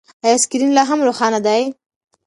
[0.25, 1.61] ایا سکرین لا هم روښانه دی؟